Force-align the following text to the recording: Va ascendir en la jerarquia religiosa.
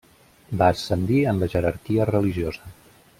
Va 0.61 0.69
ascendir 0.75 1.19
en 1.33 1.43
la 1.43 1.51
jerarquia 1.55 2.09
religiosa. 2.13 2.73